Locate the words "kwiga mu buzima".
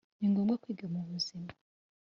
0.63-1.51